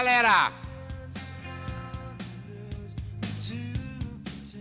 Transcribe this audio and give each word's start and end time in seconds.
Galera! 0.00 0.50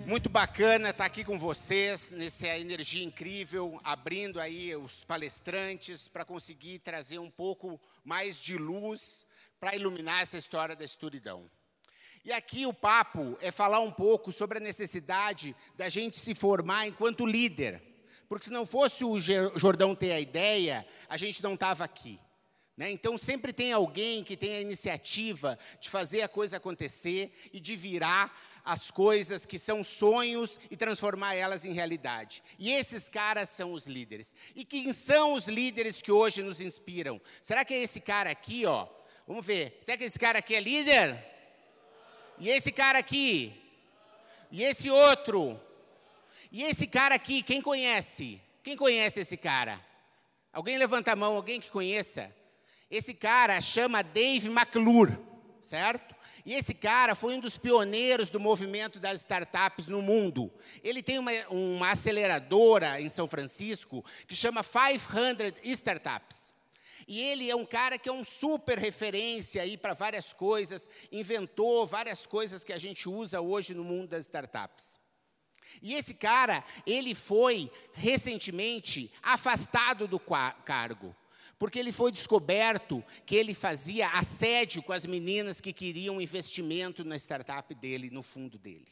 Muito 0.05 0.27
bacana 0.27 0.89
estar 0.89 1.05
aqui 1.05 1.23
com 1.23 1.39
vocês, 1.39 2.09
nessa 2.09 2.57
energia 2.57 3.05
incrível, 3.05 3.79
abrindo 3.81 4.37
aí 4.37 4.75
os 4.75 5.05
palestrantes 5.05 6.09
para 6.09 6.25
conseguir 6.25 6.79
trazer 6.79 7.19
um 7.19 7.29
pouco 7.31 7.79
mais 8.03 8.41
de 8.41 8.57
luz 8.57 9.25
para 9.61 9.73
iluminar 9.73 10.23
essa 10.23 10.37
história 10.37 10.75
da 10.75 10.83
escuridão. 10.83 11.49
E 12.25 12.33
aqui 12.33 12.65
o 12.65 12.73
papo 12.73 13.37
é 13.39 13.49
falar 13.49 13.79
um 13.79 13.91
pouco 13.91 14.33
sobre 14.33 14.57
a 14.57 14.61
necessidade 14.61 15.55
da 15.77 15.87
gente 15.87 16.17
se 16.17 16.35
formar 16.35 16.85
enquanto 16.85 17.25
líder. 17.25 17.81
Porque 18.27 18.47
se 18.47 18.51
não 18.51 18.65
fosse 18.65 19.05
o 19.05 19.17
Jordão 19.17 19.95
ter 19.95 20.11
a 20.11 20.19
ideia, 20.19 20.85
a 21.07 21.15
gente 21.15 21.41
não 21.41 21.53
estava 21.53 21.85
aqui. 21.85 22.19
Né? 22.79 22.89
Então 22.91 23.17
sempre 23.17 23.51
tem 23.51 23.73
alguém 23.73 24.23
que 24.23 24.37
tem 24.37 24.55
a 24.55 24.61
iniciativa 24.61 25.59
de 25.81 25.89
fazer 25.89 26.21
a 26.21 26.29
coisa 26.29 26.55
acontecer 26.55 27.29
e 27.51 27.59
de 27.59 27.75
virar 27.75 28.33
as 28.63 28.89
coisas 28.89 29.45
que 29.45 29.59
são 29.59 29.83
sonhos 29.83 30.57
e 30.71 30.77
transformar 30.77 31.35
elas 31.35 31.65
em 31.65 31.73
realidade. 31.73 32.41
E 32.57 32.71
esses 32.71 33.09
caras 33.09 33.49
são 33.49 33.73
os 33.73 33.85
líderes. 33.85 34.33
E 34.55 34.63
quem 34.63 34.93
são 34.93 35.33
os 35.33 35.45
líderes 35.45 36.01
que 36.01 36.09
hoje 36.09 36.41
nos 36.41 36.61
inspiram? 36.61 37.19
Será 37.41 37.65
que 37.65 37.73
é 37.73 37.83
esse 37.83 37.99
cara 37.99 38.31
aqui, 38.31 38.65
ó? 38.65 38.87
Vamos 39.27 39.45
ver. 39.45 39.77
Será 39.81 39.97
que 39.97 40.05
esse 40.05 40.17
cara 40.17 40.39
aqui 40.39 40.55
é 40.55 40.61
líder? 40.61 41.21
E 42.37 42.47
esse 42.47 42.71
cara 42.71 42.99
aqui? 42.99 43.61
E 44.49 44.63
esse 44.63 44.89
outro? 44.89 45.59
E 46.49 46.63
esse 46.63 46.87
cara 46.87 47.15
aqui, 47.15 47.43
quem 47.43 47.61
conhece? 47.61 48.41
Quem 48.63 48.77
conhece 48.77 49.19
esse 49.19 49.35
cara? 49.35 49.85
Alguém 50.53 50.77
levanta 50.77 51.11
a 51.11 51.15
mão, 51.17 51.35
alguém 51.35 51.59
que 51.59 51.69
conheça? 51.69 52.38
Esse 52.89 53.13
cara 53.13 53.59
chama 53.61 54.01
Dave 54.01 54.47
McClure, 54.47 55.17
certo? 55.61 56.15
E 56.45 56.55
esse 56.55 56.73
cara 56.73 57.13
foi 57.13 57.35
um 57.35 57.39
dos 57.39 57.57
pioneiros 57.57 58.29
do 58.29 58.39
movimento 58.39 58.99
das 58.99 59.19
startups 59.19 59.87
no 59.87 60.01
mundo. 60.01 60.51
Ele 60.83 61.03
tem 61.03 61.19
uma, 61.19 61.31
uma 61.49 61.91
aceleradora 61.91 62.99
em 62.99 63.09
São 63.09 63.27
Francisco 63.27 64.03
que 64.27 64.35
chama 64.35 64.63
500 64.63 65.59
Startups. 65.63 66.53
E 67.07 67.19
ele 67.21 67.49
é 67.49 67.55
um 67.55 67.65
cara 67.65 67.97
que 67.97 68.07
é 68.07 68.11
um 68.11 68.23
super 68.23 68.77
referência 68.77 69.61
aí 69.61 69.77
para 69.77 69.93
várias 69.93 70.31
coisas, 70.33 70.87
inventou 71.11 71.85
várias 71.87 72.25
coisas 72.25 72.63
que 72.63 72.73
a 72.73 72.77
gente 72.77 73.09
usa 73.09 73.41
hoje 73.41 73.73
no 73.73 73.83
mundo 73.83 74.09
das 74.09 74.25
startups. 74.25 74.99
E 75.81 75.93
esse 75.95 76.13
cara, 76.13 76.63
ele 76.85 77.15
foi 77.15 77.71
recentemente 77.93 79.11
afastado 79.21 80.07
do 80.07 80.19
cargo, 80.19 81.15
porque 81.59 81.77
ele 81.77 81.91
foi 81.91 82.11
descoberto 82.11 83.03
que 83.25 83.35
ele 83.35 83.53
fazia 83.53 84.07
assédio 84.07 84.81
com 84.81 84.93
as 84.93 85.05
meninas 85.05 85.59
que 85.59 85.73
queriam 85.73 86.21
investimento 86.21 87.03
na 87.03 87.17
startup 87.17 87.75
dele, 87.75 88.09
no 88.09 88.23
fundo 88.23 88.57
dele. 88.57 88.87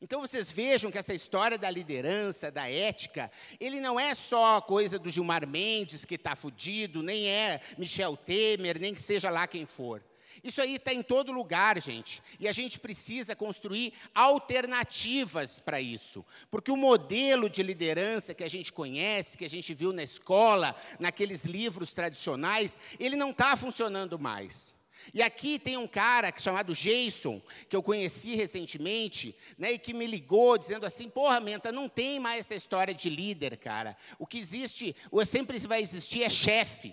Então 0.00 0.20
vocês 0.20 0.52
vejam 0.52 0.88
que 0.88 0.98
essa 0.98 1.12
história 1.12 1.58
da 1.58 1.68
liderança, 1.68 2.48
da 2.48 2.70
ética, 2.70 3.30
ele 3.58 3.80
não 3.80 3.98
é 3.98 4.14
só 4.14 4.60
coisa 4.60 5.00
do 5.00 5.10
Gilmar 5.10 5.44
Mendes 5.48 6.04
que 6.04 6.14
está 6.14 6.36
fudido, 6.36 7.02
nem 7.02 7.26
é 7.26 7.60
Michel 7.76 8.16
Temer, 8.16 8.78
nem 8.80 8.94
que 8.94 9.02
seja 9.02 9.28
lá 9.28 9.48
quem 9.48 9.66
for. 9.66 10.00
Isso 10.42 10.60
aí 10.60 10.76
está 10.76 10.92
em 10.92 11.02
todo 11.02 11.32
lugar, 11.32 11.80
gente. 11.80 12.22
E 12.38 12.48
a 12.48 12.52
gente 12.52 12.78
precisa 12.78 13.36
construir 13.36 13.92
alternativas 14.14 15.58
para 15.58 15.80
isso. 15.80 16.24
Porque 16.50 16.70
o 16.70 16.76
modelo 16.76 17.48
de 17.48 17.62
liderança 17.62 18.34
que 18.34 18.44
a 18.44 18.48
gente 18.48 18.72
conhece, 18.72 19.36
que 19.36 19.44
a 19.44 19.50
gente 19.50 19.74
viu 19.74 19.92
na 19.92 20.02
escola, 20.02 20.74
naqueles 20.98 21.44
livros 21.44 21.92
tradicionais, 21.92 22.78
ele 22.98 23.16
não 23.16 23.30
está 23.30 23.56
funcionando 23.56 24.18
mais. 24.18 24.74
E 25.14 25.22
aqui 25.22 25.58
tem 25.58 25.76
um 25.76 25.86
cara 25.86 26.32
chamado 26.36 26.74
Jason, 26.74 27.40
que 27.68 27.76
eu 27.76 27.82
conheci 27.82 28.34
recentemente, 28.34 29.34
né, 29.56 29.72
e 29.72 29.78
que 29.78 29.94
me 29.94 30.06
ligou 30.06 30.58
dizendo 30.58 30.84
assim: 30.84 31.08
porra, 31.08 31.40
Menta, 31.40 31.72
não 31.72 31.88
tem 31.88 32.20
mais 32.20 32.40
essa 32.40 32.54
história 32.54 32.94
de 32.94 33.08
líder, 33.08 33.56
cara. 33.56 33.96
O 34.18 34.26
que 34.26 34.38
existe, 34.38 34.94
o 35.10 35.24
sempre 35.24 35.58
vai 35.60 35.80
existir 35.80 36.22
é 36.22 36.30
chefe. 36.30 36.92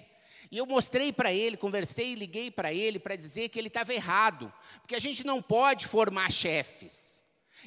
E 0.52 0.58
eu 0.58 0.66
mostrei 0.66 1.12
para 1.12 1.34
ele, 1.34 1.58
conversei 1.58 2.12
e 2.12 2.16
liguei 2.16 2.50
para 2.50 2.74
ele 2.74 3.00
para 3.00 3.16
dizer 3.16 3.50
que 3.50 3.60
ele 3.60 3.68
estava 3.68 3.94
errado, 3.94 4.52
porque 4.82 4.96
a 4.96 5.00
gente 5.00 5.26
não 5.26 5.42
pode 5.42 5.88
formar 5.88 6.32
chefes. 6.32 7.18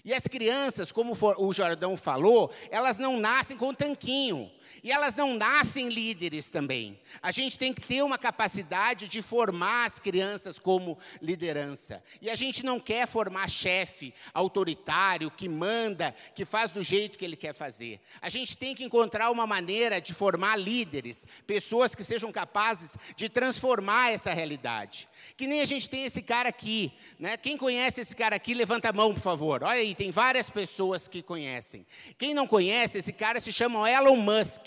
E 0.05 0.15
as 0.15 0.27
crianças, 0.27 0.93
como 0.93 1.17
o 1.39 1.53
Jordão 1.53 1.97
falou, 1.97 2.51
elas 2.71 2.97
não 2.97 3.19
nascem 3.19 3.57
com 3.57 3.75
tanquinho. 3.75 4.51
E 4.83 4.91
elas 4.91 5.15
não 5.15 5.35
nascem 5.35 5.89
líderes 5.89 6.49
também. 6.49 6.99
A 7.23 7.31
gente 7.31 7.59
tem 7.59 7.73
que 7.73 7.81
ter 7.81 8.03
uma 8.03 8.19
capacidade 8.19 9.09
de 9.09 9.23
formar 9.23 9.87
as 9.87 9.99
crianças 9.99 10.59
como 10.59 10.99
liderança. 11.21 12.03
E 12.21 12.31
a 12.31 12.35
gente 12.35 12.65
não 12.65 12.81
quer 12.81 13.07
formar 13.07 13.49
chefe 13.49 14.15
autoritário, 14.33 15.31
que 15.31 15.49
manda, 15.49 16.15
que 16.35 16.45
faz 16.45 16.71
do 16.71 16.83
jeito 16.83 17.19
que 17.19 17.25
ele 17.25 17.37
quer 17.37 17.55
fazer. 17.55 18.01
A 18.21 18.29
gente 18.29 18.57
tem 18.57 18.75
que 18.75 18.85
encontrar 18.85 19.31
uma 19.31 19.47
maneira 19.47 20.01
de 20.01 20.15
formar 20.15 20.57
líderes, 20.57 21.27
pessoas 21.47 21.95
que 21.95 22.05
sejam 22.05 22.33
capazes 22.33 22.97
de 23.17 23.29
transformar 23.29 24.13
essa 24.13 24.33
realidade. 24.33 25.09
Que 25.37 25.47
nem 25.47 25.61
a 25.61 25.65
gente 25.65 25.89
tem 25.89 26.05
esse 26.05 26.23
cara 26.23 26.49
aqui. 26.49 26.93
Né? 27.19 27.37
Quem 27.37 27.57
conhece 27.57 28.01
esse 28.01 28.15
cara 28.15 28.37
aqui, 28.37 28.55
levanta 28.55 28.89
a 28.89 28.93
mão, 28.93 29.15
por 29.15 29.21
favor. 29.21 29.63
Olha 29.63 29.81
aí, 29.81 29.95
tem 29.95 30.11
várias 30.11 30.49
pessoas 30.49 31.09
que 31.09 31.23
conhecem. 31.23 31.87
Quem 32.19 32.35
não 32.35 32.47
conhece, 32.47 32.99
esse 32.99 33.13
cara 33.13 33.41
se 33.41 33.53
chama 33.53 33.91
Elon 33.91 34.17
Musk. 34.17 34.60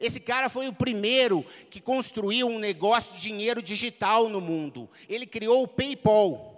Esse 0.00 0.20
cara 0.20 0.48
foi 0.48 0.68
o 0.68 0.72
primeiro 0.72 1.44
que 1.68 1.80
construiu 1.80 2.46
um 2.46 2.58
negócio 2.58 3.14
de 3.16 3.22
dinheiro 3.22 3.62
digital 3.62 4.28
no 4.28 4.40
mundo. 4.40 4.88
Ele 5.08 5.26
criou 5.26 5.62
o 5.62 5.68
PayPal. 5.68 6.50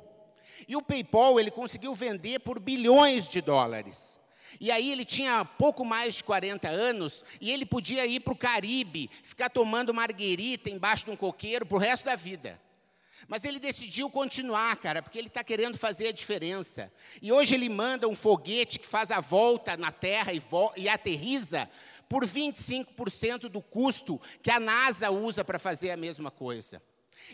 E 0.69 0.77
o 0.77 0.83
PayPal 0.83 1.41
ele 1.41 1.51
conseguiu 1.51 1.95
vender 1.95 2.41
por 2.41 2.61
bilhões 2.61 3.29
de 3.29 3.41
dólares. 3.41 4.21
E 4.61 4.71
aí 4.71 4.93
ele 4.93 5.05
tinha 5.05 5.45
pouco 5.45 5.85
mais 5.85 6.17
de 6.17 6.25
40 6.25 6.69
anos 6.69 7.25
e 7.41 7.51
ele 7.51 7.67
podia 7.67 8.07
ir 8.07 8.21
para 8.21 8.33
o 8.33 8.37
Caribe, 8.37 9.11
ficar 9.23 9.49
tomando 9.49 9.95
marguerita 9.95 10.71
embaixo 10.71 11.07
de 11.07 11.11
um 11.11 11.17
coqueiro 11.17 11.67
para 11.67 11.77
o 11.77 11.81
resto 11.81 12.05
da 12.05 12.15
vida. 12.15 12.61
Mas 13.29 13.45
ele 13.45 13.59
decidiu 13.59 14.11
continuar, 14.11 14.77
cara, 14.77 15.03
porque 15.03 15.19
ele 15.19 15.29
está 15.29 15.45
querendo 15.45 15.79
fazer 15.79 16.09
a 16.09 16.13
diferença. 16.13 16.93
E 17.21 17.33
hoje 17.33 17.55
ele 17.55 17.69
manda 17.69 18.09
um 18.09 18.17
foguete 18.17 18.79
que 18.79 18.87
faz 18.87 19.11
a 19.11 19.21
volta 19.21 19.77
na 19.77 19.93
Terra 19.93 20.33
e, 20.33 20.43
e 20.77 20.89
aterriza 20.89 21.69
por 22.13 22.27
25% 22.27 23.49
do 23.49 23.63
custo 23.63 24.21
que 24.43 24.51
a 24.51 24.61
NASA 24.61 25.11
usa 25.11 25.43
para 25.43 25.59
fazer 25.59 25.91
a 25.93 25.97
mesma 25.97 26.31
coisa. 26.31 26.83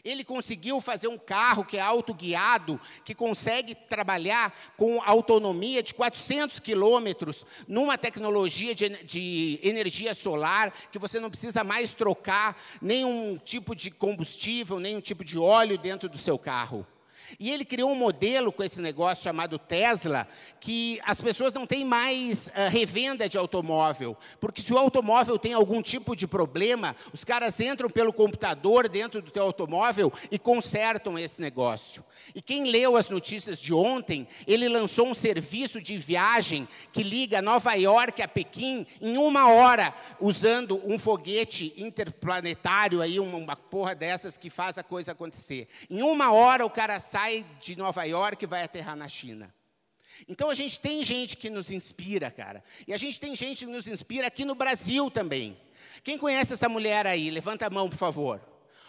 Ele 0.04 0.22
conseguiu 0.22 0.80
fazer 0.80 1.08
um 1.08 1.18
carro 1.18 1.64
que 1.64 1.78
é 1.78 1.80
autoguiado, 1.80 2.80
que 3.04 3.12
consegue 3.12 3.74
trabalhar 3.74 4.56
com 4.76 5.02
autonomia 5.02 5.82
de 5.82 5.92
400 5.94 6.60
quilômetros, 6.60 7.44
numa 7.66 7.98
tecnologia 7.98 8.72
de, 8.72 8.90
de, 9.02 9.58
energia 9.64 10.14
solar, 10.14 10.72
que 10.92 10.98
você 10.98 11.18
não 11.18 11.28
precisa 11.28 11.64
mais 11.64 11.92
trocar 11.92 12.56
nenhum 12.80 13.36
tipo 13.36 13.74
de 13.74 13.90
combustível, 13.90 14.78
nenhum 14.78 15.00
tipo 15.00 15.24
de 15.24 15.36
óleo 15.36 15.76
dentro 15.76 16.08
do 16.08 16.16
seu 16.16 16.38
carro. 16.38 16.86
E 17.38 17.50
ele 17.50 17.64
criou 17.64 17.90
um 17.90 17.94
modelo 17.94 18.52
com 18.52 18.62
esse 18.62 18.80
negócio 18.80 19.24
chamado 19.24 19.58
Tesla, 19.58 20.28
que 20.60 21.00
as 21.04 21.20
pessoas 21.20 21.52
não 21.52 21.66
têm 21.66 21.84
mais 21.84 22.48
uh, 22.48 22.70
revenda 22.70 23.28
de 23.28 23.36
automóvel, 23.36 24.16
porque 24.40 24.62
se 24.62 24.72
o 24.72 24.78
automóvel 24.78 25.38
tem 25.38 25.52
algum 25.52 25.82
tipo 25.82 26.14
de 26.14 26.26
problema, 26.26 26.94
os 27.12 27.24
caras 27.24 27.60
entram 27.60 27.90
pelo 27.90 28.12
computador 28.12 28.88
dentro 28.88 29.20
do 29.20 29.30
teu 29.30 29.42
automóvel 29.42 30.12
e 30.30 30.38
consertam 30.38 31.18
esse 31.18 31.40
negócio. 31.40 32.04
E 32.34 32.40
quem 32.40 32.64
leu 32.64 32.96
as 32.96 33.10
notícias 33.10 33.60
de 33.60 33.72
ontem, 33.74 34.26
ele 34.46 34.68
lançou 34.68 35.08
um 35.08 35.14
serviço 35.14 35.80
de 35.80 35.96
viagem 35.96 36.68
que 36.92 37.02
liga 37.02 37.42
Nova 37.42 37.74
York 37.74 38.22
a 38.22 38.28
Pequim 38.28 38.86
em 39.00 39.16
uma 39.16 39.50
hora, 39.50 39.94
usando 40.20 40.80
um 40.84 40.98
foguete 40.98 41.72
interplanetário 41.76 43.00
aí, 43.00 43.18
uma, 43.20 43.36
uma 43.36 43.56
porra 43.56 43.94
dessas 43.94 44.36
que 44.36 44.50
faz 44.50 44.78
a 44.78 44.82
coisa 44.82 45.12
acontecer. 45.12 45.68
Em 45.90 46.02
uma 46.02 46.32
hora 46.32 46.64
o 46.64 46.70
cara 46.70 46.98
sai 46.98 47.17
sai 47.18 47.44
de 47.60 47.76
Nova 47.76 48.04
York 48.04 48.44
e 48.44 48.46
vai 48.46 48.62
aterrar 48.62 48.94
na 48.94 49.08
China. 49.08 49.52
Então 50.28 50.50
a 50.50 50.54
gente 50.54 50.78
tem 50.78 51.02
gente 51.02 51.36
que 51.36 51.50
nos 51.50 51.68
inspira, 51.68 52.30
cara. 52.30 52.62
E 52.86 52.94
a 52.94 52.96
gente 52.96 53.18
tem 53.18 53.34
gente 53.34 53.66
que 53.66 53.72
nos 53.72 53.88
inspira 53.88 54.28
aqui 54.28 54.44
no 54.44 54.54
Brasil 54.54 55.10
também. 55.10 55.58
Quem 56.04 56.16
conhece 56.16 56.52
essa 56.52 56.68
mulher 56.68 57.08
aí? 57.08 57.28
Levanta 57.28 57.66
a 57.66 57.70
mão, 57.70 57.88
por 57.88 57.96
favor. 57.96 58.40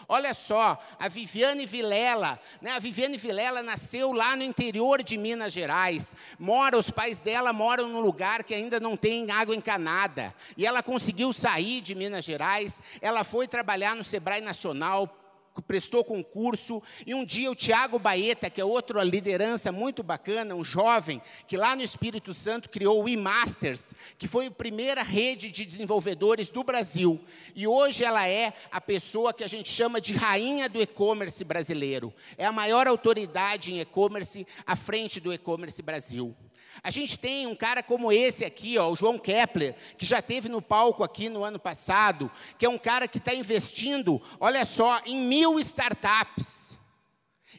Olha 0.08 0.34
só, 0.36 0.80
a 1.00 1.08
Viviane 1.08 1.66
Vilela, 1.66 2.40
né? 2.62 2.72
A 2.72 2.80
Viviane 2.80 3.18
Vilela 3.18 3.64
nasceu 3.64 4.12
lá 4.12 4.36
no 4.36 4.44
interior 4.44 5.02
de 5.02 5.18
Minas 5.18 5.52
Gerais. 5.52 6.16
Mora, 6.38 6.78
os 6.78 6.92
pais 6.92 7.20
dela 7.20 7.52
moram 7.52 7.88
num 7.88 8.00
lugar 8.00 8.44
que 8.44 8.54
ainda 8.54 8.80
não 8.80 8.96
tem 8.96 9.30
água 9.32 9.56
encanada. 9.56 10.36
E 10.56 10.68
ela 10.68 10.84
conseguiu 10.84 11.34
sair 11.34 11.82
de 11.82 11.96
Minas 11.96 12.26
Gerais. 12.26 12.82
Ela 13.02 13.24
foi 13.24 13.48
trabalhar 13.48 13.96
no 13.96 14.04
Sebrae 14.04 14.42
Nacional, 14.42 15.19
prestou 15.62 16.04
concurso, 16.04 16.82
e 17.06 17.14
um 17.14 17.26
dia 17.26 17.52
o 17.52 17.56
Tiago 17.56 18.00
Baeta, 18.00 18.50
que 18.50 18.62
é 18.62 18.66
outra 18.66 19.04
liderança 19.04 19.72
muito 19.72 20.04
bacana, 20.04 20.56
um 20.56 20.64
jovem, 20.64 21.22
que 21.48 21.58
lá 21.58 21.76
no 21.76 21.82
Espírito 21.82 22.34
Santo 22.34 22.70
criou 22.70 23.04
o 23.04 23.10
eMasters, 23.10 23.94
que 24.18 24.28
foi 24.28 24.48
a 24.48 24.52
primeira 24.52 25.04
rede 25.04 25.50
de 25.50 25.66
desenvolvedores 25.66 26.50
do 26.50 26.64
Brasil. 26.64 27.20
E 27.56 27.68
hoje 27.68 28.04
ela 28.04 28.28
é 28.28 28.54
a 28.72 28.82
pessoa 28.82 29.34
que 29.34 29.44
a 29.44 29.48
gente 29.48 29.70
chama 29.70 30.02
de 30.02 30.14
rainha 30.14 30.70
do 30.70 30.82
e-commerce 30.82 31.44
brasileiro. 31.44 32.14
É 32.38 32.46
a 32.46 32.52
maior 32.52 32.88
autoridade 32.88 33.74
em 33.74 33.80
e-commerce 33.80 34.46
à 34.66 34.76
frente 34.76 35.20
do 35.20 35.34
e-commerce 35.34 35.82
Brasil. 35.82 36.36
A 36.84 36.90
gente 36.90 37.18
tem 37.18 37.48
um 37.48 37.56
cara 37.56 37.82
como 37.84 38.12
esse 38.12 38.46
aqui, 38.46 38.78
ó, 38.78 38.90
o 38.90 38.96
João 38.96 39.18
Kepler, 39.18 39.76
que 39.98 40.06
já 40.06 40.22
teve 40.22 40.48
no 40.48 40.62
palco 40.62 41.04
aqui 41.04 41.30
no 41.30 41.44
ano 41.44 41.60
passado, 41.60 42.32
que 42.58 42.66
é 42.66 42.70
um 42.70 42.78
cara 42.78 43.08
que 43.08 43.18
está 43.18 43.34
investindo, 43.34 44.22
olha 44.40 44.64
só, 44.66 45.02
em 45.06 45.20
mil 45.22 45.60
startups. 45.60 46.78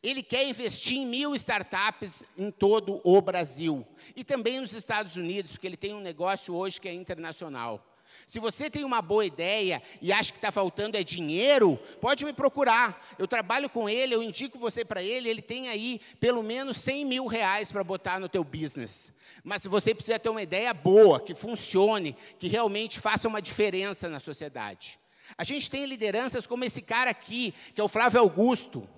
Ele 0.03 0.23
quer 0.23 0.49
investir 0.49 0.97
em 0.97 1.07
mil 1.07 1.35
startups 1.35 2.23
em 2.37 2.51
todo 2.51 3.01
o 3.05 3.21
Brasil. 3.21 3.87
E 4.17 4.25
também 4.25 4.61
nos 4.61 4.73
Estados 4.73 5.17
Unidos, 5.17 5.53
porque 5.53 5.67
ele 5.67 5.77
tem 5.77 5.93
um 5.93 6.01
negócio 6.01 6.55
hoje 6.55 6.81
que 6.81 6.89
é 6.89 6.95
internacional. 6.95 7.90
Se 8.31 8.39
você 8.39 8.71
tem 8.71 8.85
uma 8.85 9.03
boa 9.03 9.27
ideia 9.27 9.83
e 10.01 10.13
acha 10.13 10.31
que 10.31 10.39
está 10.39 10.53
faltando 10.53 10.97
é 10.97 11.03
dinheiro, 11.03 11.77
pode 12.01 12.25
me 12.25 12.33
procurar. 12.33 13.05
Eu 13.19 13.27
trabalho 13.27 13.69
com 13.69 13.89
ele, 13.89 14.15
eu 14.15 14.23
indico 14.23 14.57
você 14.57 14.85
para 14.85 15.03
ele, 15.03 15.29
ele 15.29 15.43
tem 15.43 15.69
aí 15.69 16.01
pelo 16.21 16.41
menos 16.41 16.77
100 16.77 17.05
mil 17.07 17.27
reais 17.27 17.73
para 17.73 17.83
botar 17.83 18.21
no 18.21 18.29
teu 18.29 18.45
business. 18.45 19.13
Mas 19.43 19.63
se 19.63 19.69
você 19.69 19.93
precisa 19.93 20.17
ter 20.17 20.29
uma 20.29 20.43
ideia 20.43 20.73
boa, 20.73 21.19
que 21.19 21.35
funcione, 21.35 22.17
que 22.39 22.47
realmente 22.47 23.01
faça 23.01 23.27
uma 23.27 23.43
diferença 23.43 24.09
na 24.09 24.21
sociedade. 24.21 25.01
A 25.37 25.43
gente 25.43 25.69
tem 25.69 25.85
lideranças 25.85 26.47
como 26.47 26.65
esse 26.65 26.83
cara 26.83 27.11
aqui, 27.11 27.53
que 27.75 27.81
é 27.81 27.85
o 27.85 27.89
Flávio 27.89 28.21
Augusto, 28.21 28.89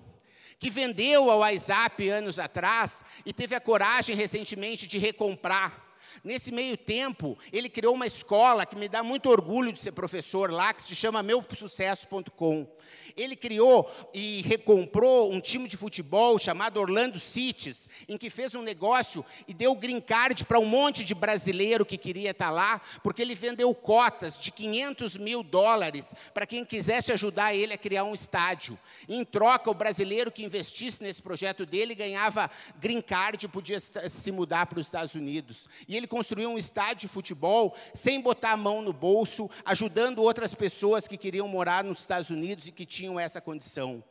que 0.59 0.69
vendeu 0.69 1.31
ao 1.31 1.39
WhatsApp 1.39 2.07
anos 2.07 2.37
atrás 2.37 3.03
e 3.25 3.33
teve 3.33 3.55
a 3.55 3.59
coragem 3.59 4.15
recentemente 4.15 4.85
de 4.85 4.99
recomprar. 4.99 5.82
Nesse 6.23 6.51
meio 6.51 6.75
tempo, 6.75 7.37
ele 7.51 7.69
criou 7.69 7.93
uma 7.93 8.07
escola 8.07 8.65
que 8.65 8.75
me 8.75 8.89
dá 8.89 9.01
muito 9.01 9.29
orgulho 9.29 9.71
de 9.71 9.79
ser 9.79 9.91
professor 9.91 10.51
lá, 10.51 10.73
que 10.73 10.81
se 10.81 10.95
chama 10.95 11.23
meusucesso.com. 11.23 12.67
Ele 13.15 13.35
criou 13.35 13.89
e 14.13 14.41
recomprou 14.41 15.31
um 15.31 15.39
time 15.39 15.67
de 15.67 15.77
futebol 15.77 16.37
chamado 16.39 16.79
Orlando 16.79 17.19
Cities, 17.19 17.87
em 18.07 18.17
que 18.17 18.29
fez 18.29 18.55
um 18.55 18.61
negócio 18.61 19.23
e 19.47 19.53
deu 19.53 19.75
green 19.75 20.01
card 20.01 20.45
para 20.45 20.59
um 20.59 20.65
monte 20.65 21.03
de 21.03 21.13
brasileiro 21.13 21.85
que 21.85 21.97
queria 21.97 22.31
estar 22.31 22.49
lá, 22.49 22.81
porque 23.03 23.21
ele 23.21 23.35
vendeu 23.35 23.73
cotas 23.75 24.39
de 24.39 24.51
500 24.51 25.17
mil 25.17 25.43
dólares 25.43 26.15
para 26.33 26.47
quem 26.47 26.65
quisesse 26.65 27.11
ajudar 27.11 27.53
ele 27.53 27.73
a 27.73 27.77
criar 27.77 28.03
um 28.03 28.13
estádio. 28.13 28.77
Em 29.07 29.23
troca, 29.23 29.69
o 29.69 29.75
brasileiro 29.75 30.31
que 30.31 30.43
investisse 30.43 31.03
nesse 31.03 31.21
projeto 31.21 31.65
dele 31.65 31.93
ganhava 31.95 32.49
green 32.79 33.01
card 33.01 33.45
e 33.45 33.49
podia 33.49 33.79
se 33.79 34.31
mudar 34.31 34.65
para 34.65 34.79
os 34.79 34.85
Estados 34.85 35.15
Unidos. 35.15 35.67
E 35.87 35.95
ele 35.95 36.02
construiu 36.07 36.49
um 36.49 36.57
estádio 36.57 37.07
de 37.07 37.13
futebol 37.13 37.75
sem 37.93 38.21
botar 38.21 38.51
a 38.51 38.57
mão 38.57 38.81
no 38.81 38.93
bolso, 38.93 39.49
ajudando 39.65 40.21
outras 40.21 40.53
pessoas 40.53 41.07
que 41.07 41.17
queriam 41.17 41.47
morar 41.47 41.83
nos 41.83 41.99
Estados 41.99 42.29
Unidos 42.29 42.67
e 42.67 42.71
que 42.71 42.85
tinham 42.85 43.19
essa 43.19 43.41
condição. 43.41 44.03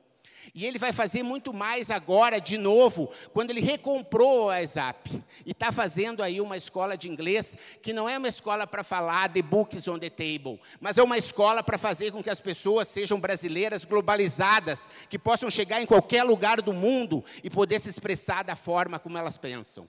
E 0.54 0.66
ele 0.66 0.78
vai 0.78 0.92
fazer 0.92 1.22
muito 1.22 1.52
mais 1.52 1.90
agora, 1.90 2.40
de 2.40 2.58
novo, 2.58 3.10
quando 3.32 3.50
ele 3.50 3.60
recomprou 3.60 4.42
o 4.42 4.46
WhatsApp. 4.46 5.22
E 5.46 5.52
está 5.52 5.70
fazendo 5.70 6.22
aí 6.22 6.40
uma 6.40 6.56
escola 6.56 6.96
de 6.96 7.08
inglês, 7.08 7.56
que 7.80 7.92
não 7.92 8.08
é 8.08 8.18
uma 8.18 8.28
escola 8.28 8.66
para 8.66 8.82
falar 8.82 9.28
de 9.28 9.42
books 9.42 9.86
on 9.88 9.98
the 9.98 10.10
table, 10.10 10.60
mas 10.80 10.98
é 10.98 11.02
uma 11.02 11.18
escola 11.18 11.62
para 11.62 11.78
fazer 11.78 12.10
com 12.10 12.22
que 12.22 12.30
as 12.30 12.40
pessoas 12.40 12.88
sejam 12.88 13.20
brasileiras 13.20 13.84
globalizadas, 13.84 14.90
que 15.08 15.18
possam 15.18 15.50
chegar 15.50 15.80
em 15.80 15.86
qualquer 15.86 16.24
lugar 16.24 16.60
do 16.60 16.72
mundo 16.72 17.24
e 17.42 17.50
poder 17.50 17.78
se 17.78 17.90
expressar 17.90 18.42
da 18.42 18.56
forma 18.56 18.98
como 18.98 19.18
elas 19.18 19.36
pensam. 19.36 19.88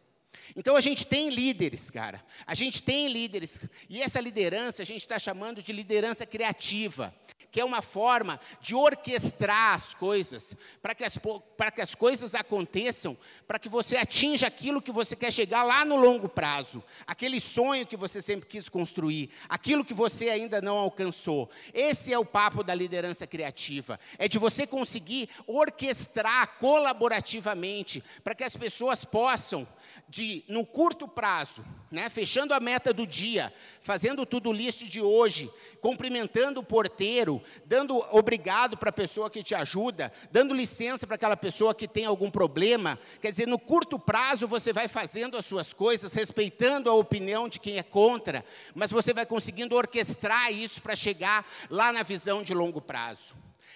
Então 0.55 0.75
a 0.75 0.81
gente 0.81 1.05
tem 1.05 1.29
líderes, 1.29 1.89
cara. 1.89 2.23
A 2.45 2.53
gente 2.53 2.81
tem 2.83 3.07
líderes. 3.07 3.65
E 3.89 4.01
essa 4.01 4.19
liderança 4.19 4.81
a 4.81 4.85
gente 4.85 5.01
está 5.01 5.17
chamando 5.17 5.61
de 5.61 5.71
liderança 5.71 6.25
criativa, 6.25 7.13
que 7.53 7.61
é 7.61 7.65
uma 7.65 7.83
forma 7.83 8.39
de 8.59 8.73
orquestrar 8.73 9.75
as 9.75 9.93
coisas, 9.93 10.55
para 10.81 10.95
que 10.95 11.03
as, 11.03 11.19
para 11.55 11.69
que 11.69 11.81
as 11.81 11.93
coisas 11.93 12.33
aconteçam, 12.33 13.15
para 13.47 13.59
que 13.59 13.69
você 13.69 13.95
atinja 13.95 14.47
aquilo 14.47 14.81
que 14.81 14.91
você 14.91 15.15
quer 15.15 15.31
chegar 15.31 15.61
lá 15.61 15.85
no 15.85 15.95
longo 15.95 16.27
prazo, 16.27 16.83
aquele 17.05 17.39
sonho 17.39 17.85
que 17.85 17.95
você 17.95 18.23
sempre 18.23 18.49
quis 18.49 18.67
construir, 18.67 19.29
aquilo 19.47 19.85
que 19.85 19.93
você 19.93 20.31
ainda 20.31 20.59
não 20.63 20.77
alcançou. 20.77 21.47
Esse 21.75 22.11
é 22.11 22.17
o 22.17 22.25
papo 22.25 22.63
da 22.63 22.73
liderança 22.73 23.27
criativa. 23.27 23.99
É 24.17 24.27
de 24.27 24.39
você 24.39 24.65
conseguir 24.65 25.29
orquestrar 25.45 26.57
colaborativamente, 26.57 28.03
para 28.23 28.33
que 28.33 28.43
as 28.43 28.57
pessoas 28.57 29.05
possam 29.05 29.67
de, 30.09 30.43
no 30.47 30.65
curto 30.65 31.07
prazo, 31.07 31.63
né, 31.93 32.09
fechando 32.09 32.55
a 32.55 32.59
meta 32.59 32.91
do 32.91 33.05
dia, 33.05 33.53
fazendo 33.79 34.25
tudo 34.25 34.51
list 34.51 34.83
de 34.85 34.99
hoje, 34.99 35.47
cumprimentando 35.79 36.59
o 36.59 36.63
porteiro, 36.63 37.39
dando 37.67 38.03
obrigado 38.09 38.75
para 38.75 38.89
a 38.89 38.93
pessoa 38.93 39.29
que 39.29 39.43
te 39.43 39.53
ajuda, 39.53 40.11
dando 40.31 40.55
licença 40.55 41.05
para 41.05 41.13
aquela 41.13 41.37
pessoa 41.37 41.75
que 41.75 41.87
tem 41.87 42.05
algum 42.05 42.31
problema. 42.31 42.97
Quer 43.21 43.29
dizer, 43.29 43.47
no 43.47 43.59
curto 43.59 43.99
prazo 43.99 44.47
você 44.47 44.73
vai 44.73 44.87
fazendo 44.87 45.37
as 45.37 45.45
suas 45.45 45.71
coisas, 45.71 46.15
respeitando 46.15 46.89
a 46.89 46.95
opinião 46.95 47.47
de 47.47 47.59
quem 47.59 47.77
é 47.77 47.83
contra, 47.83 48.43
mas 48.73 48.89
você 48.89 49.13
vai 49.13 49.27
conseguindo 49.27 49.75
orquestrar 49.75 50.51
isso 50.51 50.81
para 50.81 50.95
chegar 50.95 51.45
lá 51.69 51.93
na 51.93 52.01
visão 52.01 52.41
de 52.41 52.55
longo 52.55 52.81
prazo. 52.81 53.35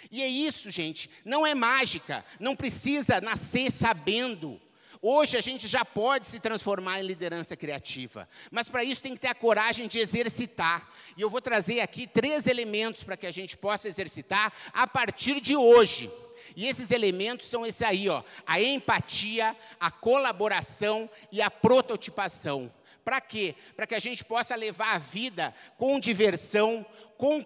E 0.10 0.24
é 0.24 0.28
isso, 0.28 0.72
gente, 0.72 1.08
não 1.24 1.46
é 1.46 1.54
mágica, 1.54 2.26
não 2.40 2.56
precisa 2.56 3.22
nascer 3.22 3.72
sabendo. 3.72 4.60
Hoje 5.02 5.38
a 5.38 5.42
gente 5.42 5.68
já 5.68 5.86
pode 5.86 6.26
se 6.26 6.40
transformar 6.40 7.00
em 7.00 7.06
liderança 7.06 7.56
criativa, 7.56 8.28
mas 8.52 8.68
para 8.68 8.84
isso 8.84 9.04
tem 9.04 9.14
que 9.14 9.20
ter 9.20 9.28
a 9.28 9.36
coragem 9.36 9.88
de 9.88 10.00
exercitar. 10.00 10.90
E 11.16 11.22
eu 11.22 11.30
vou 11.30 11.42
trazer 11.42 11.82
aqui 11.82 12.08
três 12.08 12.48
elementos 12.48 13.04
para 13.04 13.18
que 13.18 13.28
a 13.28 13.32
gente 13.32 13.56
possa 13.56 13.88
exercitar 13.88 14.52
a 14.74 14.88
partir 14.88 15.40
de 15.40 15.56
hoje. 15.56 16.12
E 16.56 16.68
esses 16.68 16.92
elementos 16.92 17.48
são 17.48 17.66
esse 17.66 17.84
aí, 17.84 18.10
ó, 18.10 18.24
a 18.46 18.62
empatia, 18.62 19.56
a 19.80 19.92
colaboração 19.92 21.10
e 21.32 21.42
a 21.42 21.52
prototipação. 21.52 22.72
Para 23.04 23.22
quê? 23.22 23.56
Para 23.76 23.88
que 23.88 23.96
a 23.96 24.00
gente 24.00 24.24
possa 24.26 24.56
levar 24.56 24.96
a 24.96 24.98
vida 24.98 25.54
com 25.78 26.00
diversão, 26.00 26.86
com 27.18 27.44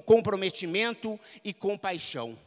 comprometimento 0.00 1.18
e 1.42 1.54
com 1.54 1.78
paixão. 1.78 2.38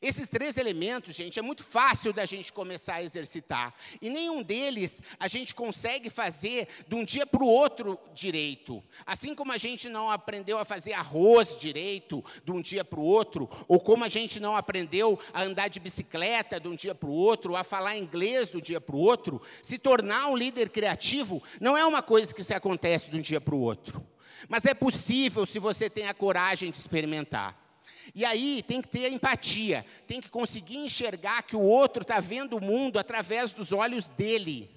Esses 0.00 0.28
três 0.28 0.56
elementos, 0.56 1.14
gente, 1.14 1.38
é 1.38 1.42
muito 1.42 1.64
fácil 1.64 2.12
da 2.12 2.24
gente 2.24 2.52
começar 2.52 2.96
a 2.96 3.02
exercitar. 3.02 3.74
E 4.00 4.08
nenhum 4.08 4.42
deles 4.42 5.02
a 5.18 5.26
gente 5.26 5.54
consegue 5.54 6.08
fazer 6.08 6.68
de 6.86 6.94
um 6.94 7.04
dia 7.04 7.26
para 7.26 7.42
o 7.42 7.46
outro 7.46 7.98
direito. 8.14 8.82
Assim 9.04 9.34
como 9.34 9.52
a 9.52 9.56
gente 9.56 9.88
não 9.88 10.10
aprendeu 10.10 10.58
a 10.58 10.64
fazer 10.64 10.92
arroz 10.92 11.58
direito 11.58 12.24
de 12.44 12.52
um 12.52 12.60
dia 12.60 12.84
para 12.84 13.00
o 13.00 13.04
outro, 13.04 13.48
ou 13.66 13.80
como 13.80 14.04
a 14.04 14.08
gente 14.08 14.38
não 14.38 14.56
aprendeu 14.56 15.18
a 15.32 15.42
andar 15.42 15.68
de 15.68 15.80
bicicleta 15.80 16.60
de 16.60 16.68
um 16.68 16.76
dia 16.76 16.94
para 16.94 17.08
o 17.08 17.12
outro, 17.12 17.56
a 17.56 17.64
falar 17.64 17.96
inglês 17.96 18.50
do 18.50 18.60
dia 18.60 18.80
para 18.80 18.94
o 18.94 19.00
outro, 19.00 19.42
se 19.62 19.78
tornar 19.78 20.28
um 20.28 20.36
líder 20.36 20.70
criativo 20.70 21.42
não 21.60 21.76
é 21.76 21.84
uma 21.84 22.02
coisa 22.02 22.34
que 22.34 22.44
se 22.44 22.54
acontece 22.54 23.10
de 23.10 23.16
um 23.16 23.20
dia 23.20 23.40
para 23.40 23.54
o 23.54 23.60
outro. 23.60 24.04
Mas 24.48 24.64
é 24.64 24.74
possível 24.74 25.44
se 25.44 25.58
você 25.58 25.90
tem 25.90 26.06
a 26.06 26.14
coragem 26.14 26.70
de 26.70 26.76
experimentar. 26.76 27.67
E 28.14 28.24
aí 28.24 28.62
tem 28.66 28.80
que 28.80 28.88
ter 28.88 29.12
empatia, 29.12 29.84
tem 30.06 30.20
que 30.20 30.30
conseguir 30.30 30.78
enxergar 30.78 31.42
que 31.42 31.56
o 31.56 31.60
outro 31.60 32.02
está 32.02 32.20
vendo 32.20 32.56
o 32.56 32.60
mundo 32.60 32.98
através 32.98 33.52
dos 33.52 33.72
olhos 33.72 34.08
dele 34.08 34.70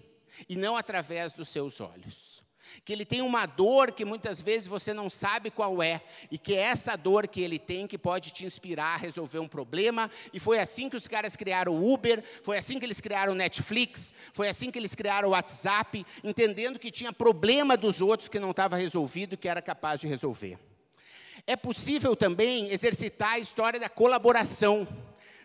e 0.47 0.55
não 0.55 0.75
através 0.75 1.33
dos 1.33 1.49
seus 1.49 1.79
olhos. 1.79 2.41
Que 2.85 2.93
ele 2.93 3.05
tem 3.05 3.21
uma 3.21 3.45
dor 3.45 3.91
que 3.91 4.05
muitas 4.05 4.41
vezes 4.41 4.67
você 4.67 4.93
não 4.93 5.09
sabe 5.09 5.51
qual 5.51 5.83
é, 5.83 6.01
e 6.31 6.37
que 6.37 6.55
é 6.55 6.61
essa 6.61 6.95
dor 6.95 7.27
que 7.27 7.41
ele 7.41 7.59
tem 7.59 7.85
que 7.85 7.97
pode 7.97 8.31
te 8.31 8.45
inspirar 8.45 8.93
a 8.93 8.97
resolver 8.97 9.39
um 9.39 9.47
problema. 9.47 10.09
E 10.31 10.39
foi 10.39 10.59
assim 10.59 10.89
que 10.89 10.95
os 10.95 11.07
caras 11.07 11.35
criaram 11.35 11.73
o 11.73 11.93
Uber, 11.93 12.23
foi 12.43 12.57
assim 12.57 12.79
que 12.79 12.85
eles 12.85 13.01
criaram 13.01 13.33
o 13.33 13.35
Netflix, 13.35 14.13
foi 14.33 14.47
assim 14.47 14.71
que 14.71 14.79
eles 14.79 14.95
criaram 14.95 15.29
o 15.29 15.31
WhatsApp, 15.31 16.05
entendendo 16.23 16.79
que 16.79 16.91
tinha 16.91 17.11
problema 17.11 17.75
dos 17.75 18.01
outros 18.01 18.29
que 18.29 18.39
não 18.39 18.51
estava 18.51 18.77
resolvido, 18.77 19.37
que 19.37 19.49
era 19.49 19.61
capaz 19.61 19.99
de 19.99 20.07
resolver. 20.07 20.57
É 21.45 21.55
possível 21.55 22.15
também 22.15 22.69
exercitar 22.69 23.33
a 23.33 23.39
história 23.39 23.79
da 23.79 23.89
colaboração, 23.89 24.87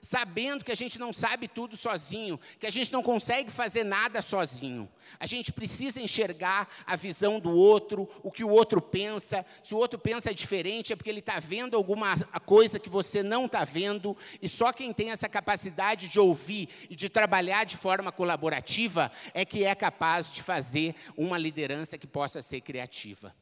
sabendo 0.01 0.65
que 0.65 0.71
a 0.71 0.77
gente 0.77 1.01
não 1.01 1.13
sabe 1.13 1.49
tudo 1.49 1.77
sozinho, 1.77 2.39
que 2.61 2.67
a 2.67 2.71
gente 2.71 2.93
não 2.93 3.03
consegue 3.03 3.51
fazer 3.51 3.83
nada 3.83 4.23
sozinho. 4.23 4.89
A 5.19 5.27
gente 5.27 5.53
precisa 5.53 6.01
enxergar 6.01 6.69
a 6.87 6.95
visão 6.95 7.41
do 7.41 7.51
outro, 7.51 8.09
o 8.23 8.31
que 8.31 8.45
o 8.45 8.49
outro 8.49 8.81
pensa. 8.81 9.45
Se 9.63 9.75
o 9.75 9.79
outro 9.79 9.99
pensa 9.99 10.33
diferente, 10.33 10.93
é 10.93 10.97
porque 10.97 11.11
ele 11.11 11.19
está 11.19 11.41
vendo 11.41 11.77
alguma 11.77 12.17
coisa 12.45 12.79
que 12.79 12.89
você 12.89 13.23
não 13.23 13.47
está 13.47 13.65
vendo, 13.65 14.17
e 14.41 14.49
só 14.49 14.73
quem 14.73 14.93
tem 14.93 15.11
essa 15.11 15.29
capacidade 15.29 16.09
de 16.09 16.21
ouvir 16.21 16.69
e 16.89 16.95
de 16.95 17.09
trabalhar 17.09 17.65
de 17.65 17.77
forma 17.77 18.13
colaborativa 18.13 19.11
é 19.35 19.45
que 19.45 19.65
é 19.65 19.75
capaz 19.75 20.33
de 20.33 20.43
fazer 20.43 20.95
uma 21.17 21.39
liderança 21.39 21.99
que 21.99 22.07
possa 22.07 22.41
ser 22.41 22.61
criativa. 22.61 23.35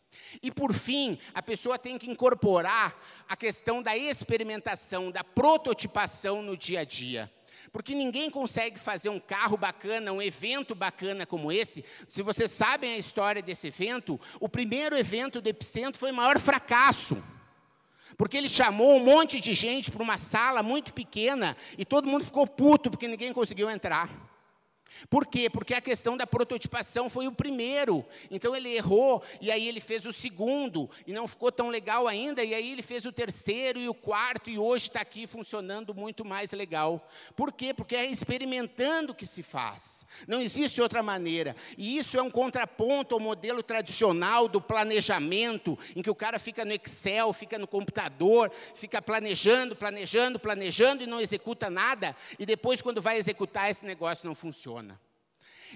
E 0.42 0.50
por 0.50 0.73
fim, 0.73 1.18
a 1.33 1.42
pessoa 1.42 1.78
tem 1.78 1.99
que 1.99 2.11
incorporar 2.11 2.99
a 3.28 3.37
questão 3.37 3.83
da 3.83 3.97
experimentação, 3.97 5.11
da 5.11 5.23
prototipação 5.23 6.42
no 6.42 6.56
dia 6.56 6.80
a 6.80 6.85
dia. 6.85 7.30
Porque 7.73 7.94
ninguém 7.94 8.30
consegue 8.30 8.78
fazer 8.78 9.09
um 9.09 9.18
carro 9.18 9.56
bacana, 9.56 10.12
um 10.12 10.23
evento 10.23 10.75
bacana 10.75 11.26
como 11.26 11.50
esse. 11.50 11.85
Se 12.06 12.23
vocês 12.23 12.50
sabem 12.50 12.92
a 12.92 12.99
história 12.99 13.42
desse 13.42 13.68
evento, 13.68 14.21
o 14.38 14.49
primeiro 14.49 14.97
evento 14.97 15.40
do 15.40 15.49
Epicentro 15.49 15.99
foi 15.99 16.12
o 16.12 16.14
maior 16.14 16.38
fracasso. 16.38 17.23
Porque 18.16 18.37
ele 18.37 18.49
chamou 18.49 18.97
um 18.97 19.04
monte 19.04 19.40
de 19.40 19.54
gente 19.54 19.90
para 19.90 20.02
uma 20.02 20.18
sala 20.18 20.62
muito 20.62 20.92
pequena 20.92 21.56
e 21.76 21.85
todo 21.85 22.09
mundo 22.09 22.25
ficou 22.25 22.47
puto 22.47 22.90
porque 22.90 23.09
ninguém 23.09 23.33
conseguiu 23.33 23.68
entrar. 23.68 24.09
Por 25.08 25.26
quê? 25.26 25.48
Porque 25.50 25.74
a 25.74 25.80
questão 25.80 26.16
da 26.16 26.26
prototipação 26.26 27.08
foi 27.08 27.26
o 27.26 27.32
primeiro. 27.32 28.04
Então 28.30 28.54
ele 28.54 28.74
errou, 28.74 29.22
e 29.40 29.50
aí 29.50 29.68
ele 29.68 29.80
fez 29.80 30.06
o 30.06 30.12
segundo, 30.12 30.88
e 31.06 31.12
não 31.12 31.28
ficou 31.28 31.50
tão 31.50 31.68
legal 31.68 32.06
ainda, 32.06 32.42
e 32.42 32.54
aí 32.54 32.72
ele 32.72 32.82
fez 32.82 33.04
o 33.04 33.12
terceiro 33.12 33.78
e 33.78 33.88
o 33.88 33.94
quarto, 33.94 34.50
e 34.50 34.58
hoje 34.58 34.88
está 34.88 35.00
aqui 35.00 35.26
funcionando 35.26 35.94
muito 35.94 36.24
mais 36.24 36.52
legal. 36.52 37.08
Por 37.36 37.52
quê? 37.52 37.72
Porque 37.72 37.96
é 37.96 38.06
experimentando 38.06 39.14
que 39.14 39.26
se 39.26 39.42
faz. 39.42 40.04
Não 40.26 40.40
existe 40.40 40.80
outra 40.80 41.02
maneira. 41.02 41.56
E 41.76 41.98
isso 41.98 42.18
é 42.18 42.22
um 42.22 42.30
contraponto 42.30 43.14
ao 43.14 43.20
modelo 43.20 43.62
tradicional 43.62 44.48
do 44.48 44.60
planejamento, 44.60 45.78
em 45.94 46.02
que 46.02 46.10
o 46.10 46.14
cara 46.14 46.38
fica 46.38 46.64
no 46.64 46.72
Excel, 46.72 47.32
fica 47.32 47.58
no 47.58 47.66
computador, 47.66 48.50
fica 48.74 49.00
planejando, 49.00 49.76
planejando, 49.76 50.38
planejando 50.38 51.02
e 51.02 51.06
não 51.06 51.20
executa 51.20 51.70
nada, 51.70 52.16
e 52.38 52.44
depois, 52.44 52.82
quando 52.82 53.00
vai 53.00 53.16
executar, 53.16 53.70
esse 53.70 53.84
negócio 53.84 54.26
não 54.26 54.34
funciona. 54.34 54.84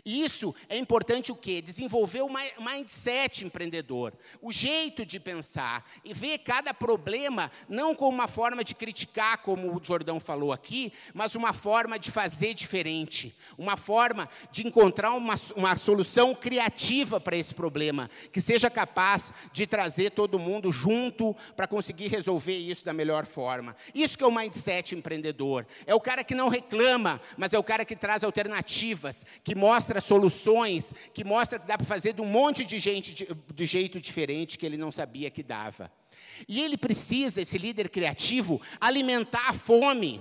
Isso 0.05 0.55
é 0.69 0.77
importante 0.77 1.33
o 1.33 1.37
quê? 1.37 1.61
Desenvolver 1.61 2.23
o 2.23 2.31
mindset 2.61 3.45
empreendedor, 3.45 4.13
o 4.41 4.53
jeito 4.53 5.05
de 5.05 5.19
pensar 5.19 5.85
e 6.05 6.13
ver 6.15 6.39
cada 6.39 6.73
problema 6.73 7.51
não 7.69 7.95
como 7.95 8.17
uma 8.17 8.29
forma 8.29 8.63
de 8.63 8.75
criticar, 8.75 9.39
como 9.39 9.75
o 9.75 9.85
Jordão 9.85 10.21
falou 10.21 10.53
aqui, 10.53 10.93
mas 11.15 11.35
uma 11.35 11.53
forma 11.53 11.99
de 11.99 12.11
fazer 12.11 12.55
diferente, 12.55 13.37
uma 13.57 13.77
forma 13.77 14.29
de 14.51 14.67
encontrar 14.67 15.13
uma, 15.13 15.35
uma 15.57 15.77
solução 15.77 16.35
criativa 16.35 17.21
para 17.21 17.37
esse 17.37 17.55
problema, 17.55 18.11
que 18.33 18.41
seja 18.41 18.71
capaz 18.71 19.33
de 19.53 19.67
trazer 19.67 20.11
todo 20.11 20.39
mundo 20.39 20.71
junto 20.73 21.35
para 21.57 21.67
conseguir 21.67 22.09
resolver 22.09 22.57
isso 22.57 22.85
da 22.85 22.93
melhor 22.93 23.25
forma. 23.25 23.77
Isso 23.95 24.17
que 24.17 24.25
é 24.25 24.27
o 24.27 24.35
mindset 24.35 24.95
empreendedor. 24.95 25.67
É 25.87 25.95
o 25.95 26.01
cara 26.01 26.25
que 26.25 26.35
não 26.35 26.49
reclama, 26.49 27.21
mas 27.37 27.53
é 27.53 27.59
o 27.59 27.65
cara 27.65 27.85
que 27.85 27.97
traz 27.97 28.25
alternativas, 28.25 29.25
que 29.43 29.55
mostra 29.55 29.88
mostra 29.89 30.01
soluções, 30.03 30.95
que 31.15 31.25
mostra 31.25 31.59
que 31.59 31.67
dá 31.67 31.79
para 31.79 31.87
fazer 31.87 32.13
de 32.13 32.21
um 32.21 32.27
monte 32.27 32.65
de 32.65 32.79
gente 32.79 33.15
de, 33.15 33.29
de 33.55 33.65
jeito 33.65 33.99
diferente 33.99 34.59
que 34.59 34.67
ele 34.67 34.77
não 34.77 34.93
sabia 34.93 35.31
que 35.31 35.43
dava. 35.43 35.91
E 36.47 36.61
ele 36.61 36.77
precisa, 36.77 37.41
esse 37.41 37.57
líder 37.57 37.89
criativo, 37.89 38.61
alimentar 38.79 39.49
a 39.49 39.55
fome. 39.55 40.21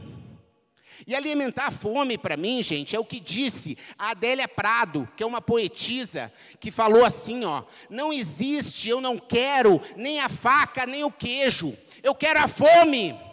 E 1.05 1.13
alimentar 1.13 1.67
a 1.67 1.71
fome, 1.71 2.17
para 2.17 2.37
mim, 2.37 2.63
gente, 2.63 2.95
é 2.95 2.99
o 2.99 3.05
que 3.05 3.19
disse 3.19 3.77
a 3.99 4.11
Adélia 4.11 4.47
Prado, 4.47 5.07
que 5.17 5.21
é 5.21 5.25
uma 5.25 5.41
poetisa, 5.41 6.31
que 6.59 6.71
falou 6.71 7.03
assim: 7.03 7.43
ó, 7.43 7.63
não 7.89 8.13
existe, 8.13 8.89
eu 8.89 9.01
não 9.01 9.17
quero 9.17 9.81
nem 9.95 10.21
a 10.21 10.29
faca, 10.29 10.85
nem 10.85 11.03
o 11.03 11.11
queijo, 11.11 11.77
eu 12.01 12.15
quero 12.15 12.39
a 12.39 12.47
fome. 12.47 13.26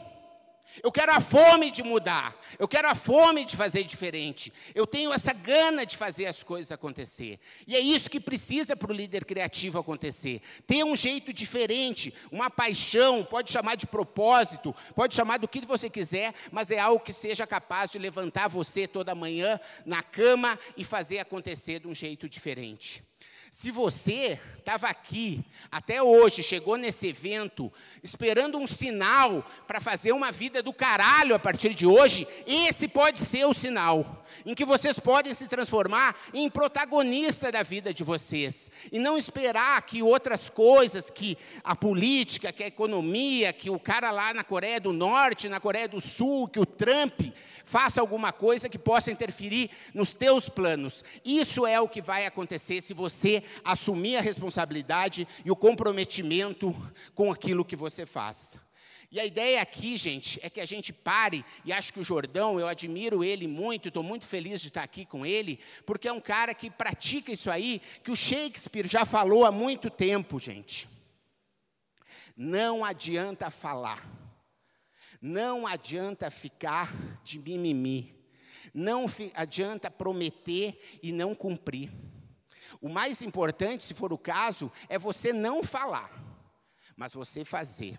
Eu 0.82 0.90
quero 0.90 1.12
a 1.12 1.20
fome 1.20 1.70
de 1.70 1.82
mudar. 1.82 2.36
Eu 2.58 2.66
quero 2.66 2.88
a 2.88 2.94
fome 2.94 3.44
de 3.44 3.56
fazer 3.56 3.84
diferente. 3.84 4.52
Eu 4.74 4.86
tenho 4.86 5.12
essa 5.12 5.32
gana 5.32 5.84
de 5.84 5.96
fazer 5.96 6.26
as 6.26 6.42
coisas 6.42 6.72
acontecer. 6.72 7.38
E 7.66 7.76
é 7.76 7.80
isso 7.80 8.10
que 8.10 8.20
precisa 8.20 8.76
para 8.76 8.92
o 8.92 8.94
líder 8.94 9.24
criativo 9.24 9.78
acontecer. 9.78 10.40
Ter 10.66 10.84
um 10.84 10.96
jeito 10.96 11.32
diferente, 11.32 12.12
uma 12.30 12.50
paixão, 12.50 13.24
pode 13.24 13.52
chamar 13.52 13.76
de 13.76 13.86
propósito, 13.86 14.74
pode 14.94 15.14
chamar 15.14 15.38
do 15.38 15.48
que 15.48 15.64
você 15.64 15.88
quiser, 15.88 16.34
mas 16.50 16.70
é 16.70 16.78
algo 16.78 17.04
que 17.04 17.12
seja 17.12 17.46
capaz 17.46 17.90
de 17.90 17.98
levantar 17.98 18.48
você 18.48 18.86
toda 18.86 19.14
manhã 19.14 19.58
na 19.86 20.02
cama 20.02 20.58
e 20.76 20.84
fazer 20.84 21.18
acontecer 21.18 21.80
de 21.80 21.88
um 21.88 21.94
jeito 21.94 22.28
diferente. 22.28 23.02
Se 23.56 23.70
você 23.70 24.40
estava 24.58 24.88
aqui 24.88 25.40
até 25.70 26.02
hoje, 26.02 26.42
chegou 26.42 26.76
nesse 26.76 27.06
evento, 27.06 27.72
esperando 28.02 28.58
um 28.58 28.66
sinal 28.66 29.48
para 29.64 29.80
fazer 29.80 30.10
uma 30.10 30.32
vida 30.32 30.60
do 30.60 30.72
caralho 30.72 31.36
a 31.36 31.38
partir 31.38 31.72
de 31.72 31.86
hoje, 31.86 32.26
esse 32.48 32.88
pode 32.88 33.20
ser 33.20 33.44
o 33.44 33.54
sinal 33.54 34.23
em 34.44 34.54
que 34.54 34.64
vocês 34.64 34.98
podem 34.98 35.34
se 35.34 35.46
transformar 35.46 36.16
em 36.32 36.48
protagonista 36.50 37.50
da 37.50 37.62
vida 37.62 37.92
de 37.92 38.04
vocês 38.04 38.70
e 38.92 38.98
não 38.98 39.16
esperar 39.16 39.80
que 39.82 40.02
outras 40.02 40.48
coisas, 40.48 41.10
que 41.10 41.36
a 41.62 41.74
política, 41.74 42.52
que 42.52 42.62
a 42.62 42.68
economia, 42.68 43.52
que 43.52 43.70
o 43.70 43.78
cara 43.78 44.10
lá 44.10 44.32
na 44.32 44.44
Coreia 44.44 44.80
do 44.80 44.92
Norte, 44.92 45.48
na 45.48 45.60
Coreia 45.60 45.88
do 45.88 46.00
Sul, 46.00 46.48
que 46.48 46.60
o 46.60 46.66
Trump 46.66 47.20
faça 47.64 48.00
alguma 48.00 48.32
coisa 48.32 48.68
que 48.68 48.78
possa 48.78 49.10
interferir 49.10 49.70
nos 49.92 50.14
teus 50.14 50.48
planos. 50.48 51.02
Isso 51.24 51.66
é 51.66 51.80
o 51.80 51.88
que 51.88 52.02
vai 52.02 52.26
acontecer 52.26 52.80
se 52.80 52.94
você 52.94 53.42
assumir 53.64 54.16
a 54.16 54.20
responsabilidade 54.20 55.26
e 55.44 55.50
o 55.50 55.56
comprometimento 55.56 56.74
com 57.14 57.32
aquilo 57.32 57.64
que 57.64 57.76
você 57.76 58.04
faz. 58.04 58.58
E 59.14 59.20
a 59.20 59.24
ideia 59.24 59.62
aqui, 59.62 59.96
gente, 59.96 60.40
é 60.42 60.50
que 60.50 60.60
a 60.60 60.66
gente 60.66 60.92
pare, 60.92 61.44
e 61.64 61.72
acho 61.72 61.92
que 61.92 62.00
o 62.00 62.04
Jordão, 62.04 62.58
eu 62.58 62.66
admiro 62.66 63.22
ele 63.22 63.46
muito, 63.46 63.86
estou 63.86 64.02
muito 64.02 64.26
feliz 64.26 64.60
de 64.60 64.66
estar 64.66 64.82
aqui 64.82 65.06
com 65.06 65.24
ele, 65.24 65.60
porque 65.86 66.08
é 66.08 66.12
um 66.12 66.20
cara 66.20 66.52
que 66.52 66.68
pratica 66.68 67.30
isso 67.30 67.48
aí, 67.48 67.80
que 68.02 68.10
o 68.10 68.16
Shakespeare 68.16 68.88
já 68.88 69.06
falou 69.06 69.44
há 69.44 69.52
muito 69.52 69.88
tempo, 69.88 70.40
gente. 70.40 70.88
Não 72.36 72.84
adianta 72.84 73.52
falar, 73.52 74.04
não 75.22 75.64
adianta 75.64 76.28
ficar 76.28 76.92
de 77.22 77.38
mimimi, 77.38 78.12
não 78.74 79.06
adianta 79.32 79.92
prometer 79.92 80.76
e 81.00 81.12
não 81.12 81.36
cumprir. 81.36 81.88
O 82.80 82.88
mais 82.88 83.22
importante, 83.22 83.84
se 83.84 83.94
for 83.94 84.12
o 84.12 84.18
caso, 84.18 84.72
é 84.88 84.98
você 84.98 85.32
não 85.32 85.62
falar, 85.62 86.10
mas 86.96 87.12
você 87.12 87.44
fazer. 87.44 87.96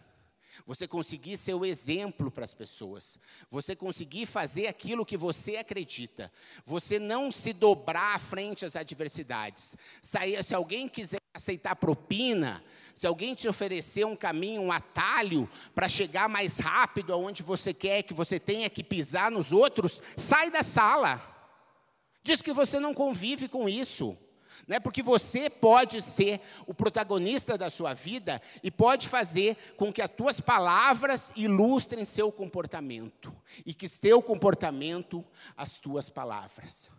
Você 0.66 0.88
conseguir 0.88 1.38
ser 1.38 1.54
o 1.54 1.66
exemplo 1.66 2.30
para 2.32 2.44
as 2.44 2.54
pessoas. 2.54 3.20
Você 3.50 3.76
conseguir 3.76 4.26
fazer 4.26 4.68
aquilo 4.68 5.06
que 5.06 5.18
você 5.18 5.58
acredita. 5.58 6.32
Você 6.66 7.00
não 7.00 7.32
se 7.32 7.54
dobrar 7.54 8.20
frente 8.20 8.66
às 8.66 8.76
adversidades. 8.76 9.76
Se 10.02 10.56
alguém 10.56 10.88
quiser 10.88 11.20
aceitar 11.34 11.76
propina, 11.76 12.64
se 12.94 13.06
alguém 13.06 13.36
te 13.36 13.48
oferecer 13.48 14.06
um 14.06 14.16
caminho, 14.16 14.62
um 14.62 14.72
atalho 14.72 15.50
para 15.74 15.88
chegar 15.88 16.30
mais 16.30 16.60
rápido 16.60 17.12
aonde 17.14 17.44
você 17.44 17.74
quer 17.74 18.04
que 18.04 18.14
você 18.14 18.40
tenha 18.40 18.70
que 18.70 18.84
pisar 18.84 19.30
nos 19.30 19.52
outros, 19.52 20.02
sai 20.16 20.50
da 20.50 20.64
sala. 20.64 21.22
Diz 22.24 22.42
que 22.42 22.54
você 22.54 22.80
não 22.80 22.94
convive 22.94 23.48
com 23.48 23.68
isso 23.70 24.18
né? 24.68 24.80
porque 24.80 25.02
você 25.02 25.50
pode 25.50 26.02
ser 26.02 26.42
o 26.66 26.74
protagonista 26.74 27.58
da 27.58 27.70
sua 27.70 27.94
vida 27.94 28.42
e 28.64 28.72
pode 28.72 29.08
fazer 29.08 29.58
com 29.78 29.92
que 29.92 30.02
as 30.02 30.10
tuas 30.10 30.40
palavras 30.40 31.32
ilustrem 31.36 32.06
seu 32.06 32.32
comportamento 32.32 33.36
e 33.66 33.74
que 33.74 33.88
seu 33.88 34.22
comportamento 34.22 35.26
as 35.56 35.80
tuas 35.80 36.10
palavras. 36.10 36.90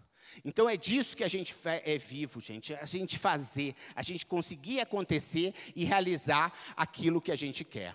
Então 0.44 0.68
é 0.68 0.76
disso 0.76 1.16
que 1.16 1.24
a 1.24 1.28
gente 1.28 1.54
é 1.64 1.98
vivo, 1.98 2.40
gente, 2.40 2.74
a 2.74 2.84
gente 2.84 3.18
fazer, 3.18 3.74
a 3.94 4.02
gente 4.02 4.26
conseguir 4.26 4.80
acontecer 4.80 5.54
e 5.74 5.84
realizar 5.84 6.52
aquilo 6.76 7.20
que 7.20 7.32
a 7.32 7.36
gente 7.36 7.64
quer. 7.64 7.94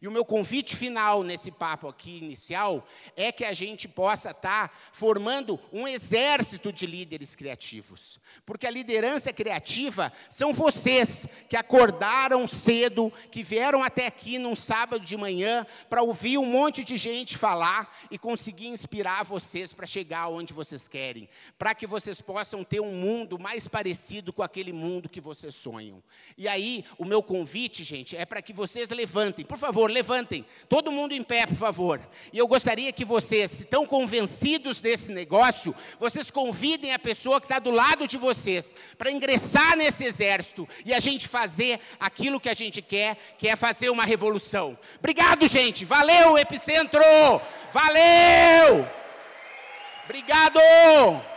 E 0.00 0.08
o 0.08 0.10
meu 0.10 0.24
convite 0.24 0.76
final 0.76 1.22
nesse 1.22 1.50
papo 1.50 1.88
aqui 1.88 2.18
inicial 2.18 2.86
é 3.16 3.30
que 3.30 3.44
a 3.44 3.52
gente 3.52 3.88
possa 3.88 4.30
estar 4.30 4.68
tá 4.68 4.74
formando 4.92 5.58
um 5.72 5.86
exército 5.86 6.72
de 6.72 6.86
líderes 6.86 7.34
criativos. 7.34 8.20
Porque 8.44 8.66
a 8.66 8.70
liderança 8.70 9.32
criativa 9.32 10.12
são 10.28 10.52
vocês 10.52 11.26
que 11.48 11.56
acordaram 11.56 12.46
cedo, 12.48 13.12
que 13.30 13.42
vieram 13.42 13.82
até 13.82 14.06
aqui 14.06 14.38
num 14.38 14.54
sábado 14.54 15.04
de 15.04 15.16
manhã 15.16 15.66
para 15.88 16.02
ouvir 16.02 16.38
um 16.38 16.46
monte 16.46 16.84
de 16.84 16.96
gente 16.96 17.38
falar 17.38 17.94
e 18.10 18.18
conseguir 18.18 18.68
inspirar 18.68 19.24
vocês 19.24 19.72
para 19.72 19.86
chegar 19.86 20.28
onde 20.28 20.52
vocês 20.52 20.88
querem, 20.88 21.28
para 21.58 21.74
que 21.74 21.86
vocês 21.86 22.20
possam 22.20 22.64
ter 22.64 22.80
um 22.80 22.94
mundo 22.94 23.38
mais 23.38 23.68
parecido 23.68 24.32
com 24.32 24.42
aquele 24.42 24.72
mundo 24.72 25.08
que 25.08 25.20
vocês 25.20 25.54
sonham. 25.54 26.02
E 26.36 26.48
aí, 26.48 26.84
o 26.98 27.04
meu 27.04 27.22
convite, 27.22 27.84
gente, 27.84 28.16
é 28.16 28.24
para 28.24 28.42
que 28.42 28.52
vocês 28.52 28.90
levantem, 28.90 29.44
por 29.44 29.58
favor, 29.58 29.83
favor, 29.84 29.90
levantem. 29.90 30.44
Todo 30.68 30.92
mundo 30.92 31.12
em 31.12 31.22
pé, 31.22 31.46
por 31.46 31.56
favor. 31.56 32.00
E 32.32 32.38
eu 32.38 32.46
gostaria 32.46 32.92
que 32.92 33.04
vocês, 33.04 33.50
se 33.50 33.62
estão 33.64 33.86
convencidos 33.86 34.80
desse 34.80 35.12
negócio, 35.12 35.74
vocês 35.98 36.30
convidem 36.30 36.92
a 36.92 36.98
pessoa 36.98 37.40
que 37.40 37.46
está 37.46 37.58
do 37.58 37.70
lado 37.70 38.06
de 38.06 38.16
vocês 38.16 38.74
para 38.96 39.10
ingressar 39.10 39.76
nesse 39.76 40.04
exército 40.04 40.68
e 40.84 40.94
a 40.94 40.98
gente 40.98 41.28
fazer 41.28 41.80
aquilo 42.00 42.40
que 42.40 42.48
a 42.48 42.54
gente 42.54 42.80
quer, 42.80 43.16
que 43.38 43.48
é 43.48 43.56
fazer 43.56 43.90
uma 43.90 44.04
revolução. 44.04 44.76
Obrigado, 44.98 45.46
gente. 45.46 45.84
Valeu, 45.84 46.38
Epicentro. 46.38 47.02
Valeu. 47.72 48.88
Obrigado. 50.04 51.33